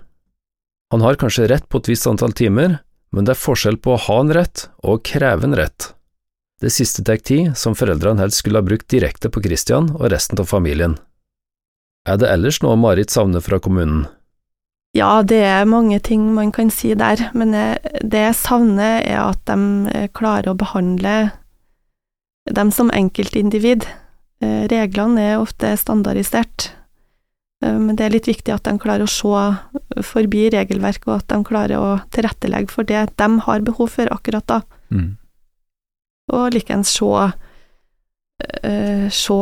Han 0.94 1.02
har 1.02 1.18
kanskje 1.18 1.48
rett 1.50 1.66
på 1.66 1.82
et 1.82 1.90
visst 1.90 2.06
antall 2.06 2.36
timer, 2.38 2.78
men 3.10 3.26
det 3.26 3.34
er 3.34 3.42
forskjell 3.42 3.80
på 3.82 3.96
å 3.96 4.02
ha 4.06 4.20
en 4.22 4.30
rett 4.38 4.68
og 4.86 5.02
kreve 5.10 5.48
en 5.48 5.58
rett. 5.58 5.90
Det 6.62 6.70
siste 6.70 7.02
tar 7.02 7.18
tid, 7.18 7.56
som 7.58 7.74
foreldrene 7.74 8.22
helst 8.22 8.44
skulle 8.44 8.62
ha 8.62 8.66
brukt 8.66 8.86
direkte 8.94 9.26
på 9.26 9.42
Christian 9.42 9.90
og 9.98 10.06
resten 10.14 10.38
av 10.38 10.46
familien. 10.46 11.00
Er 12.06 12.22
det 12.22 12.30
ellers 12.30 12.62
noe 12.62 12.78
Marit 12.78 13.10
savner 13.10 13.42
fra 13.42 13.58
kommunen? 13.58 14.06
Ja, 14.94 15.24
det 15.26 15.40
er 15.42 15.66
mange 15.66 15.98
ting 16.06 16.28
man 16.36 16.52
kan 16.54 16.70
si 16.70 16.92
der, 16.94 17.18
men 17.34 17.50
det 17.50 18.20
jeg 18.20 18.36
savner 18.38 19.02
er 19.02 19.24
at 19.24 19.42
de 19.50 19.90
eh, 19.90 20.06
klarer 20.14 20.52
å 20.52 20.58
behandle 20.58 21.32
dem 22.46 22.70
som 22.70 22.92
enkeltindivid. 22.94 23.88
Eh, 24.44 24.62
reglene 24.70 25.26
er 25.32 25.42
ofte 25.42 25.72
standardisert, 25.80 26.68
eh, 27.64 27.74
men 27.74 27.98
det 27.98 28.06
er 28.06 28.14
litt 28.14 28.30
viktig 28.30 28.54
at 28.54 28.70
de 28.70 28.78
klarer 28.78 29.08
å 29.08 29.10
se 29.10 30.06
forbi 30.14 30.46
regelverk, 30.54 31.08
og 31.08 31.16
at 31.18 31.28
de 31.34 31.42
klarer 31.50 31.82
å 31.82 31.92
tilrettelegge 32.14 32.70
for 32.70 32.86
det 32.86 33.08
de 33.18 33.30
har 33.50 33.66
behov 33.66 33.96
for 33.98 34.14
akkurat 34.14 34.46
da. 34.46 34.62
Mm. 34.94 35.16
Og 36.38 36.50
likeens 36.54 36.94
se, 36.94 37.30
se 39.12 39.40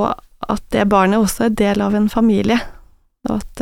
at 0.48 0.64
det 0.74 0.88
barnet 0.90 1.20
også 1.20 1.50
er 1.50 1.58
del 1.60 1.84
av 1.84 1.94
en 1.94 2.08
familie, 2.10 2.56
og 3.28 3.36
at 3.36 3.60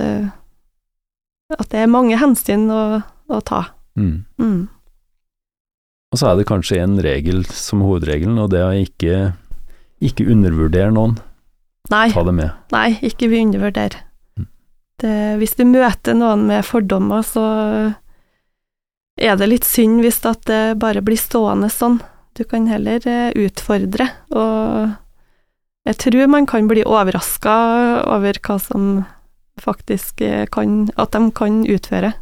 at 1.57 1.71
det 1.73 1.83
er 1.83 1.91
mange 1.91 2.19
hensyn 2.21 2.69
å, 2.73 2.83
å 3.31 3.41
ta. 3.47 3.65
Mm. 3.99 4.27
Mm. 4.41 4.61
Og 6.11 6.19
så 6.19 6.31
er 6.31 6.39
det 6.39 6.49
kanskje 6.51 6.81
en 6.83 6.99
regel 7.03 7.45
som 7.47 7.85
hovedregelen, 7.87 8.39
og 8.43 8.51
det 8.55 8.63
er 8.65 8.79
ikke, 8.83 9.19
ikke 10.03 10.27
undervurdere 10.33 10.91
noen. 10.95 11.19
Nei. 11.91 12.09
Ta 12.15 12.25
det 12.27 12.35
med. 12.37 12.55
Nei, 12.75 12.89
ikke 13.07 13.31
vi 13.31 13.43
undervurderer. 13.45 14.03
Mm. 14.39 14.49
Det, 15.03 15.17
hvis 15.43 15.57
du 15.59 15.65
møter 15.71 16.19
noen 16.19 16.47
med 16.51 16.67
fordommer, 16.67 17.23
så 17.27 17.45
er 19.21 19.39
det 19.39 19.51
litt 19.51 19.69
synd 19.69 20.03
hvis 20.05 20.23
det 20.25 20.63
bare 20.83 21.03
blir 21.05 21.19
stående 21.21 21.71
sånn. 21.73 22.01
Du 22.39 22.45
kan 22.49 22.67
heller 22.71 23.03
eh, 23.11 23.31
utfordre, 23.37 24.07
og 24.33 24.93
jeg 25.89 25.99
tror 26.03 26.31
man 26.31 26.47
kan 26.49 26.69
bli 26.71 26.85
overraska 26.87 27.55
over 28.07 28.39
hva 28.45 28.59
som 28.63 28.85
faktisk 29.63 30.21
eh, 30.25 30.47
kan, 30.53 30.89
at 30.97 31.13
de 31.13 31.31
kan 31.37 31.63
utføre. 31.67 32.13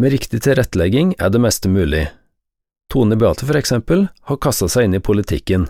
Med 0.00 0.14
riktig 0.14 0.42
tilrettelegging 0.46 1.14
er 1.18 1.32
det 1.32 1.42
meste 1.42 1.68
mulig. 1.68 2.06
Tone 2.90 3.16
Beate 3.16 3.46
for 3.46 3.58
eksempel 3.58 4.08
har 4.26 4.40
kasta 4.42 4.68
seg 4.70 4.88
inn 4.88 4.96
i 4.98 5.02
politikken, 5.02 5.68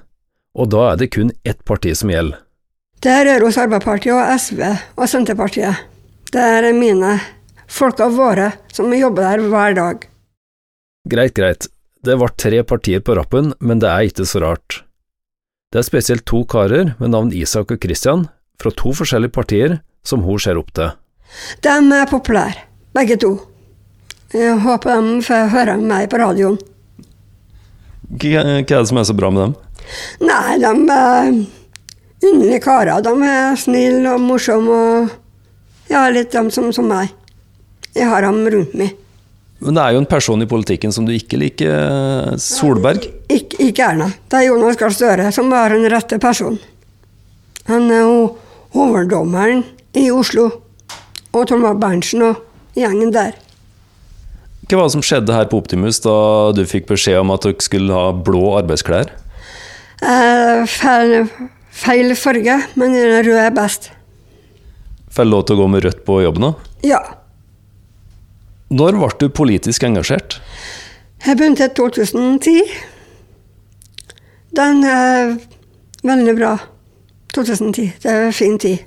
og 0.56 0.70
da 0.72 0.92
er 0.92 1.00
det 1.00 1.10
kun 1.16 1.32
ett 1.44 1.64
parti 1.68 1.92
som 1.96 2.12
gjelder. 2.12 2.38
Det 3.00 3.12
er 3.12 3.26
Røros 3.30 3.56
Arbeiderparti 3.56 4.12
og 4.12 4.20
SV 4.36 4.60
og 5.00 5.06
Senterpartiet. 5.08 5.86
Det 6.30 6.40
er 6.40 6.68
mine 6.76 7.14
folka 7.70 8.10
våre 8.12 8.50
som 8.72 8.92
jobber 8.92 9.24
der 9.24 9.46
hver 9.48 9.76
dag. 9.78 10.04
Greit, 11.08 11.34
greit. 11.34 11.68
Det 12.04 12.16
ble 12.16 12.28
tre 12.36 12.62
partier 12.64 13.00
på 13.04 13.16
rappen, 13.16 13.54
men 13.60 13.80
det 13.80 13.88
er 13.88 14.08
ikke 14.08 14.28
så 14.28 14.42
rart. 14.44 14.82
Det 15.72 15.80
er 15.80 15.86
spesielt 15.86 16.26
to 16.28 16.42
karer 16.48 16.94
med 17.00 17.12
navn 17.12 17.32
Isak 17.36 17.72
og 17.72 17.80
Christian, 17.82 18.26
fra 18.60 18.72
to 18.76 18.92
forskjellige 18.96 19.32
partier, 19.36 19.78
som 20.06 20.24
hun 20.24 20.40
ser 20.42 20.58
opp 20.60 20.72
til? 20.76 20.92
De 21.62 21.76
er 21.96 22.10
populære, 22.10 22.66
begge 22.96 23.16
to. 23.20 23.36
Jeg 24.34 24.58
håper 24.62 25.00
de 25.02 25.22
får 25.26 25.48
høre 25.50 25.76
meg 25.82 26.08
på 26.10 26.20
radioen. 26.20 26.58
Hva 28.10 28.42
er 28.42 28.62
det 28.66 28.84
som 28.90 28.98
er 28.98 29.06
så 29.06 29.14
bra 29.14 29.30
med 29.30 29.48
dem? 29.48 29.56
Nei, 30.22 30.58
de 30.62 30.70
er 30.94 31.32
underlige 32.30 32.62
karer. 32.62 33.02
De 33.02 33.12
er 33.26 33.58
snille 33.58 34.14
og 34.14 34.22
morsomme 34.22 34.78
og 34.78 35.90
ja, 35.90 36.04
litt 36.12 36.30
de 36.34 36.42
som, 36.54 36.70
som 36.74 36.86
meg. 36.90 37.10
Jeg 37.96 38.06
har 38.06 38.22
dem 38.22 38.44
rundt 38.54 38.74
meg. 38.78 38.94
Men 39.60 39.76
det 39.76 39.82
er 39.82 39.94
jo 39.94 40.00
en 40.00 40.08
person 40.08 40.40
i 40.40 40.48
politikken 40.48 40.92
som 40.94 41.04
du 41.04 41.12
ikke 41.12 41.36
liker, 41.40 42.36
Solberg? 42.40 43.04
Ikke, 43.28 43.58
ikke 43.66 43.90
Erna. 43.92 44.06
Det 44.30 44.38
er 44.38 44.46
Jonas 44.46 44.78
Gahr 44.80 44.94
Støre 44.94 45.26
som 45.34 45.50
er 45.52 45.74
den 45.74 45.90
rette 45.92 46.16
personen. 46.22 46.60
Han 47.68 47.90
er 47.92 48.06
jo 48.06 48.14
hoveddommeren 48.72 49.66
i 49.96 50.10
Oslo. 50.10 50.48
Og 51.30 51.46
Thomas 51.46 51.78
Berntsen 51.80 52.24
og 52.26 52.42
gjengen 52.78 53.12
der. 53.14 53.36
Hva 54.70 54.78
var 54.78 54.86
det 54.86 54.94
som 54.94 55.02
skjedde 55.02 55.34
her 55.34 55.48
på 55.50 55.58
Optimus 55.58 55.98
da 56.04 56.14
du 56.54 56.62
fikk 56.68 56.86
beskjed 56.90 57.18
om 57.22 57.32
at 57.34 57.46
dere 57.46 57.64
skulle 57.64 57.94
ha 57.94 58.10
blå 58.14 58.52
arbeidsklær? 58.60 59.10
Eh, 60.00 60.60
feil, 60.70 61.26
feil, 61.74 62.14
farge, 62.16 62.60
men 62.78 62.94
rød 63.26 63.40
er 63.40 63.56
best. 63.56 63.90
Får 65.10 65.26
lov 65.26 65.46
til 65.46 65.58
å 65.58 65.64
gå 65.64 65.66
med 65.72 65.84
rødt 65.84 66.04
på 66.06 66.20
jobben 66.22 66.46
nå? 66.46 66.52
Ja. 66.86 67.00
Når 68.70 69.00
ble 69.00 69.10
du 69.18 69.26
politisk 69.34 69.82
engasjert? 69.88 70.38
Jeg 71.26 71.36
begynte 71.36 71.66
i 71.66 71.74
2010. 71.74 72.62
Den 74.56 74.84
er 74.86 75.34
veldig 76.06 76.36
bra. 76.38 76.54
2010. 77.34 77.90
Det 78.02 78.10
er 78.10 78.28
en 78.28 78.38
fin 78.38 78.56
tid. 78.58 78.86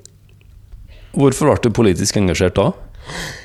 Hvorfor 1.13 1.51
ble 1.51 1.61
du 1.61 1.73
politisk 1.75 2.17
engasjert 2.17 2.57
da? 2.57 2.71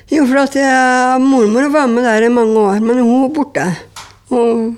Jo, 0.09 0.25
for 0.25 0.41
at 0.41 0.55
jeg, 0.57 1.21
mormor 1.21 1.69
var 1.73 1.89
med 1.91 2.07
der 2.07 2.25
i 2.25 2.33
mange 2.33 2.57
år, 2.57 2.79
men 2.81 3.03
hun 3.03 3.27
er 3.27 3.33
borte. 3.35 3.65
Og 4.33 4.77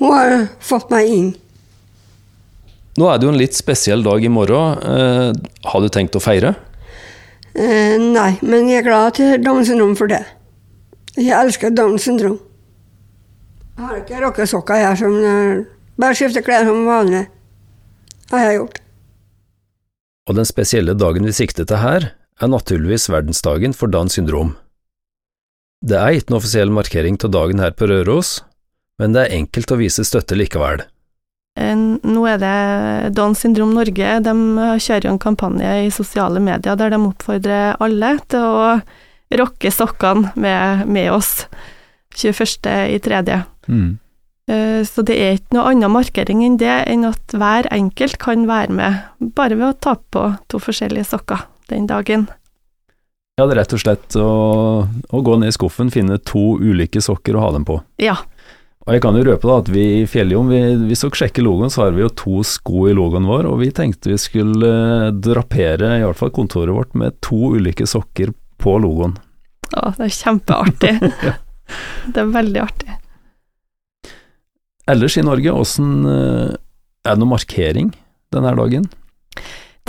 hun 0.00 0.12
har 0.14 0.46
fått 0.62 0.92
meg 0.94 1.10
inn. 1.10 1.30
Nå 3.00 3.08
er 3.08 3.18
det 3.18 3.26
jo 3.26 3.32
en 3.32 3.40
litt 3.40 3.56
spesiell 3.58 4.04
dag 4.06 4.22
i 4.22 4.30
morgen. 4.30 4.78
Eh, 4.78 5.32
har 5.72 5.82
du 5.82 5.88
tenkt 5.90 6.18
å 6.18 6.22
feire? 6.22 6.54
Eh, 7.54 7.96
nei, 7.98 8.36
men 8.46 8.70
jeg 8.70 8.84
er 8.84 8.86
glad 8.86 9.18
til 9.18 9.34
Downs 9.42 9.70
syndrom 9.70 9.96
for 9.98 10.10
det. 10.10 10.22
Jeg 11.16 11.34
elsker 11.34 11.74
Downs 11.74 12.06
syndrom. 12.06 12.38
Jeg 13.74 13.88
har 13.88 14.00
ikke 14.02 14.22
rockesokker 14.22 14.82
her 14.84 14.98
som 14.98 15.16
Bare 16.00 16.16
skifter 16.16 16.40
klær 16.44 16.64
som 16.64 16.86
vanlig. 16.86 17.26
Det 18.30 18.38
har 18.38 18.46
jeg 18.46 18.60
gjort. 18.60 18.78
Og 20.30 20.36
den 20.38 20.46
spesielle 20.48 20.94
dagen 20.96 21.26
vi 21.28 21.34
sikter 21.34 21.66
til 21.68 21.80
her, 21.82 22.06
er 22.40 22.50
naturligvis 22.50 23.08
verdensdagen 23.12 23.74
for 23.76 23.92
Downs 23.92 24.16
syndrom. 24.16 24.54
Det 25.80 25.96
er 25.96 26.16
ikke 26.18 26.32
noen 26.32 26.40
offisiell 26.42 26.72
markering 26.72 27.16
av 27.24 27.32
dagen 27.32 27.60
her 27.62 27.72
på 27.76 27.88
Røros, 27.88 28.40
men 29.00 29.14
det 29.16 29.26
er 29.26 29.36
enkelt 29.38 29.72
å 29.72 29.78
vise 29.80 30.04
støtte 30.04 30.36
likevel. 30.36 30.82
Eh, 31.60 31.76
Nå 31.76 32.24
er 32.28 32.40
det 32.40 33.14
Downs 33.16 33.40
syndrom 33.44 33.72
Norge, 33.76 34.12
de 34.24 34.34
kjører 34.76 35.08
jo 35.08 35.14
en 35.14 35.22
kampanje 35.22 35.70
i 35.86 35.92
sosiale 35.94 36.42
medier 36.42 36.76
der 36.76 36.92
de 36.92 37.00
oppfordrer 37.00 37.80
alle 37.80 38.12
til 38.28 38.44
å 38.44 38.68
rocke 39.40 39.72
sokkene 39.72 40.32
med, 40.34 40.86
med 40.90 41.10
oss 41.14 41.46
21. 42.18 42.68
i 42.90 42.98
tredje. 43.02 43.42
Mm. 43.70 43.98
Eh, 44.50 44.82
Så 44.84 45.04
det 45.06 45.16
er 45.16 45.38
ikke 45.38 45.56
noe 45.56 45.70
annen 45.72 45.92
markering 45.94 46.44
enn 46.44 46.58
det, 46.60 46.76
enn 46.90 47.08
at 47.08 47.32
hver 47.32 47.70
enkelt 47.72 48.18
kan 48.20 48.44
være 48.50 48.76
med, 48.76 49.00
bare 49.36 49.56
ved 49.56 49.68
å 49.70 49.78
ta 49.78 49.96
på 49.96 50.26
to 50.50 50.60
forskjellige 50.60 51.08
sokker 51.08 51.46
den 51.70 51.86
dagen. 51.90 52.26
Ja, 53.38 53.46
det 53.46 53.54
er 53.54 53.60
rett 53.62 53.72
og 53.72 53.80
slett 53.80 54.16
å, 54.20 54.28
å 54.84 55.20
gå 55.24 55.36
ned 55.40 55.48
i 55.48 55.56
skuffen, 55.56 55.88
finne 55.94 56.18
to 56.28 56.58
ulike 56.60 57.00
sokker 57.00 57.38
og 57.38 57.46
ha 57.46 57.52
dem 57.56 57.64
på. 57.68 57.78
Ja, 58.02 58.18
Og 58.84 58.94
jeg 58.96 59.02
kan 59.04 59.16
jo 59.16 59.22
røpe 59.24 59.46
da 59.48 59.56
at 59.60 59.68
vi 59.70 59.82
i 60.00 60.06
Fjelljom, 60.08 60.48
hvis 60.88 61.02
dere 61.04 61.18
sjekker 61.20 61.44
logoen, 61.46 61.70
så 61.72 61.84
har 61.86 61.94
vi 61.96 62.02
jo 62.02 62.10
to 62.16 62.40
sko 62.44 62.86
i 62.90 62.94
logoen 62.96 63.28
vår, 63.28 63.46
og 63.48 63.60
vi 63.62 63.68
tenkte 63.76 64.10
vi 64.12 64.18
skulle 64.20 64.70
eh, 65.06 65.10
drapere 65.12 65.98
i 66.00 66.04
hvert 66.04 66.18
fall 66.18 66.32
kontoret 66.36 66.74
vårt 66.74 66.96
med 66.98 67.16
to 67.24 67.52
ulike 67.56 67.86
sokker 67.88 68.32
på 68.60 68.76
logoen. 68.82 69.14
å, 69.76 69.92
det 69.96 70.08
er 70.08 70.16
kjempeartig. 70.16 70.94
Det 72.10 72.18
er 72.18 72.32
veldig 72.34 72.60
artig. 72.64 72.96
Ellers 74.90 75.14
i 75.20 75.22
Norge, 75.22 75.52
åssen 75.54 75.90
eh, 76.08 76.48
Er 77.06 77.14
det 77.14 77.20
noen 77.22 77.30
markering 77.36 77.92
denne 78.34 78.50
dagen? 78.58 78.88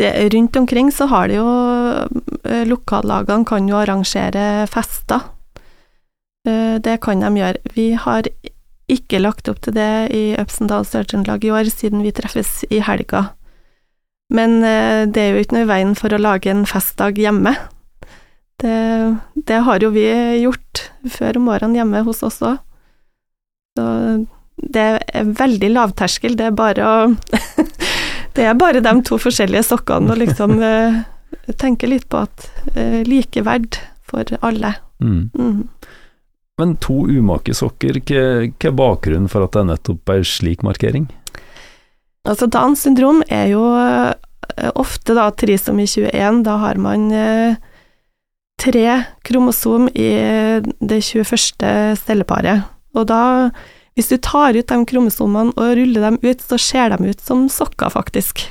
Det, 0.02 0.10
rundt 0.34 0.56
omkring 0.58 0.88
så 0.90 1.06
har 1.12 1.28
det 1.30 1.36
jo 1.38 1.50
eh, 2.50 2.64
Lokallagene 2.66 3.46
kan 3.46 3.68
jo 3.70 3.78
arrangere 3.78 4.66
fester. 4.72 5.28
Eh, 6.48 6.80
Det 6.82 6.98
kan 7.04 7.22
de 7.22 7.30
gjøre. 7.38 7.62
Vi 7.76 7.92
har 7.94 8.30
ikke 8.92 9.22
lagt 9.22 9.48
opp 9.52 9.62
til 9.62 9.76
det 9.78 9.92
i 10.16 10.24
Øpsendal 10.42 10.88
Sør-Trøndelag 10.90 11.46
i 11.46 11.54
år, 11.54 11.70
siden 11.70 12.02
vi 12.04 12.12
treffes 12.18 12.64
i 12.74 12.82
helga. 12.84 13.28
Men 14.34 14.64
eh, 14.64 15.06
det 15.06 15.22
er 15.22 15.36
jo 15.36 15.44
ikke 15.46 15.60
noe 15.60 15.68
i 15.68 15.72
veien 15.76 15.94
for 16.00 16.14
å 16.16 16.20
lage 16.22 16.50
en 16.52 16.66
festdag 16.66 17.22
hjemme. 17.22 17.54
Det, 18.62 18.76
det 19.48 19.62
har 19.66 19.84
jo 19.86 19.94
vi 19.94 20.08
gjort 20.42 20.88
før 21.10 21.40
om 21.40 21.50
årene 21.54 21.78
hjemme 21.80 22.04
hos 22.08 22.22
oss 22.26 22.42
òg. 22.46 22.60
Så 23.78 23.86
det 24.62 24.84
er 25.14 25.30
veldig 25.40 25.72
lavterskel, 25.74 26.36
det 26.38 26.50
er 26.50 26.58
bare 26.58 26.86
å 26.86 26.96
Det 28.36 28.46
er 28.48 28.58
bare 28.60 28.84
de 28.84 28.94
to 29.08 29.18
forskjellige 29.20 29.66
sokkene, 29.68 30.14
og 30.14 30.22
liksom 30.22 30.58
eh, 30.64 31.02
tenke 31.60 31.90
litt 31.90 32.08
på 32.12 32.24
at 32.24 32.48
eh, 32.76 33.02
likeverd 33.08 33.80
for 34.08 34.28
alle. 34.42 34.76
Mm. 35.04 35.30
Mm. 35.36 35.64
Men 36.62 36.76
to 36.84 37.08
umake 37.10 37.56
sokker, 37.58 37.98
hva 38.06 38.24
er 38.48 38.78
bakgrunnen 38.78 39.32
for 39.32 39.46
at 39.46 39.56
det 39.56 39.64
er 39.64 39.70
nettopp 39.72 40.14
ei 40.14 40.22
slik 40.28 40.64
markering? 40.68 41.10
Altså, 42.28 42.46
Downs 42.52 42.84
syndrom 42.86 43.24
er 43.34 43.50
jo 43.50 43.64
eh, 43.82 44.14
ofte 44.78 45.16
da 45.18 45.32
trisomi 45.34 45.88
21, 45.90 46.44
da 46.46 46.58
har 46.62 46.80
man 46.82 47.08
eh, 47.16 47.60
tre 48.62 48.88
kromosom 49.26 49.88
i 49.90 50.10
det 50.80 51.02
21. 51.02 51.98
celleparet. 51.98 52.68
Og 52.94 53.08
da, 53.10 53.50
hvis 53.98 54.08
du 54.12 54.18
tar 54.24 54.56
ut 54.56 54.68
de 54.72 54.80
kromosomene 54.88 55.52
og 55.60 55.76
ruller 55.78 56.06
dem 56.08 56.20
ut, 56.24 56.42
så 56.42 56.58
ser 56.62 56.94
de 56.96 57.12
ut 57.12 57.22
som 57.22 57.48
sokker, 57.52 57.92
faktisk. 57.92 58.46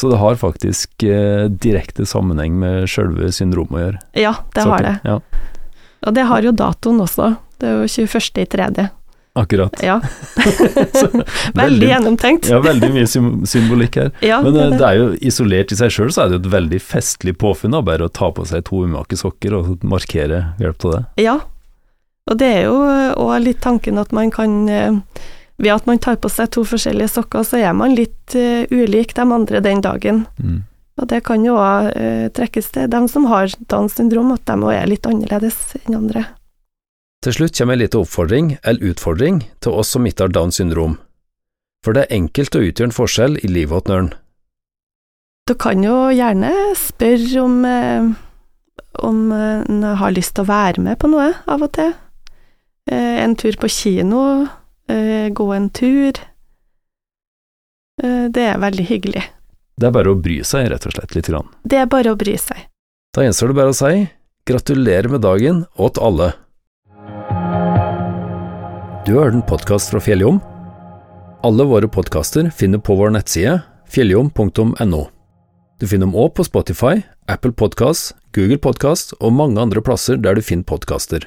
Så 0.00 0.10
det 0.10 0.18
har 0.18 0.34
faktisk 0.34 1.02
eh, 1.06 1.46
direkte 1.46 2.06
sammenheng 2.06 2.56
med 2.58 2.88
sjølve 2.90 3.30
syndromet 3.32 3.78
å 3.78 3.84
gjøre. 3.84 4.00
Ja, 4.18 4.34
det 4.56 4.66
har 4.66 4.82
det. 4.82 4.96
Ja, 5.06 5.20
Og 6.08 6.16
det 6.16 6.26
har 6.26 6.42
jo 6.42 6.50
datoen 6.52 6.98
også. 7.04 7.36
Det 7.62 7.70
er 7.70 7.78
jo 7.84 7.86
21. 8.08 8.42
i 8.42 8.46
tredje. 8.50 8.88
akkurat. 9.38 9.78
Ja. 9.82 10.00
veldig, 10.42 11.24
Veldig 11.54 11.88
gjennomtenkt. 11.92 12.50
Ja, 12.50 12.58
veldig 12.62 12.90
mye 12.94 13.06
symbolikk 13.46 13.96
her. 14.02 14.10
Ja, 14.26 14.42
Men 14.42 14.58
det 14.58 14.64
eh, 14.64 14.70
det. 14.74 14.78
det 14.82 14.90
er 14.90 14.98
jo 14.98 15.08
isolert 15.30 15.70
i 15.70 15.78
seg 15.78 15.94
sjøl, 15.94 16.10
så 16.10 16.24
er 16.24 16.32
det 16.32 16.40
jo 16.40 16.42
et 16.48 16.52
veldig 16.58 16.82
festlig 16.82 17.38
påfunn, 17.38 17.78
bare 17.86 18.10
å 18.10 18.10
ta 18.10 18.32
på 18.34 18.42
seg 18.50 18.66
to 18.66 18.82
umake 18.90 19.14
sokker 19.22 19.54
og 19.54 19.86
markere 19.86 20.48
hjelp 20.58 20.82
til 20.82 20.96
det. 20.98 21.02
Ja, 21.22 21.38
og 22.30 22.38
det 22.40 22.50
er 22.58 22.62
jo 22.66 22.76
òg 23.20 23.34
litt 23.44 23.60
tanken 23.64 24.00
at 24.00 24.12
man 24.16 24.32
kan 24.34 24.68
eh, 24.68 25.00
Ved 25.54 25.70
at 25.70 25.84
man 25.86 26.00
tar 26.02 26.16
på 26.18 26.26
seg 26.26 26.48
to 26.50 26.64
forskjellige 26.66 27.12
sokker, 27.12 27.44
så 27.46 27.60
er 27.62 27.76
man 27.78 27.92
litt 27.94 28.34
eh, 28.34 28.66
ulik 28.74 29.12
de 29.14 29.22
andre 29.22 29.60
den 29.62 29.84
dagen. 29.84 30.24
Mm. 30.42 30.64
Og 30.98 31.06
det 31.12 31.20
kan 31.28 31.44
jo 31.46 31.54
òg 31.62 31.92
trekkes 32.34 32.72
til 32.74 32.88
dem 32.90 33.06
som 33.06 33.28
har 33.30 33.54
Downs 33.70 33.94
syndrom, 33.94 34.32
at 34.34 34.42
de 34.50 34.56
òg 34.58 34.74
er 34.74 34.90
litt 34.90 35.06
annerledes 35.06 35.76
enn 35.84 35.94
andre. 36.00 36.24
Til 37.22 37.38
slutt 37.38 37.54
kommer 37.54 37.78
en 37.78 37.84
liten 37.84 38.02
oppfordring, 38.02 38.50
eller 38.66 38.90
utfordring, 38.90 39.44
til 39.62 39.78
oss 39.78 39.94
som 39.94 40.10
ikke 40.10 40.26
har 40.26 40.34
Downs 40.34 40.58
syndrom. 40.58 40.98
For 41.86 41.94
det 41.94 42.08
er 42.08 42.18
enkelt 42.18 42.58
å 42.58 42.66
utgjøre 42.66 42.90
en 42.90 42.98
forskjell 42.98 43.38
i 43.46 43.54
livet 43.54 43.86
til 43.86 43.94
noen. 43.94 44.12
Du 45.46 45.54
kan 45.60 45.86
jo 45.86 46.08
gjerne 46.10 46.50
spørre 46.82 47.46
om 47.46 47.56
eh, 47.68 48.12
om 49.04 49.32
eh, 49.32 49.60
en 49.68 49.82
har 50.00 50.14
lyst 50.16 50.36
til 50.36 50.44
å 50.44 50.50
være 50.50 50.84
med 50.84 50.98
på 51.00 51.10
noe 51.12 51.32
av 51.50 51.64
og 51.64 51.72
til. 51.76 51.92
Eh, 52.90 53.22
En 53.24 53.36
tur 53.36 53.52
på 53.56 53.68
kino, 53.68 54.46
eh, 54.88 55.28
gå 55.32 55.46
en 55.56 55.70
tur. 55.70 56.12
Eh, 58.02 58.28
Det 58.28 58.42
er 58.42 58.58
veldig 58.58 58.86
hyggelig. 58.86 59.22
Det 59.78 59.86
er 59.86 59.90
bare 59.90 60.12
å 60.14 60.20
bry 60.22 60.38
seg, 60.44 60.68
rett 60.70 60.86
og 60.86 60.92
slett, 60.92 61.14
lite 61.14 61.32
grann. 61.32 61.48
Det 61.66 61.78
er 61.78 61.86
bare 61.86 62.12
å 62.14 62.16
bry 62.18 62.36
seg. 62.36 62.56
Da 63.14 63.22
gjenstår 63.22 63.48
det 63.48 63.56
bare 63.56 63.72
å 63.72 63.74
si 63.74 64.08
gratulerer 64.46 65.08
med 65.10 65.20
dagen 65.22 65.64
åt 65.78 65.98
alle. 65.98 66.32
Du 69.06 69.14
har 69.16 69.24
hørt 69.30 69.34
en 69.34 69.42
podkast 69.42 69.90
fra 69.90 70.00
Fjelljom. 70.00 70.40
Alle 71.44 71.64
våre 71.68 71.88
podkaster 71.88 72.50
finner 72.52 72.78
på 72.78 72.96
vår 72.96 73.10
nettside 73.12 73.62
fjelljom.no. 73.88 75.08
Du 75.78 75.86
finner 75.86 76.06
dem 76.06 76.14
òg 76.14 76.34
på 76.34 76.44
Spotify, 76.46 77.02
Apple 77.28 77.52
Podkast, 77.52 78.14
Google 78.32 78.58
Podkast 78.58 79.12
og 79.20 79.32
mange 79.32 79.58
andre 79.60 79.82
plasser 79.82 80.16
der 80.16 80.34
du 80.34 80.40
finner 80.42 80.64
podkaster. 80.64 81.26